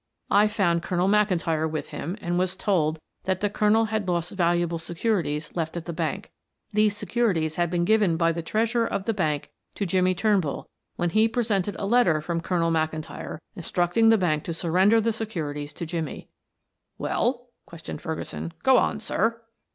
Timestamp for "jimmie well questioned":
15.85-18.01